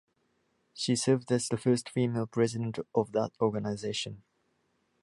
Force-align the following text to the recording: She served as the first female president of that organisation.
She 0.73 0.95
served 0.95 1.31
as 1.31 1.47
the 1.47 1.57
first 1.57 1.87
female 1.87 2.25
president 2.25 2.79
of 2.95 3.11
that 3.11 3.33
organisation. 3.39 4.23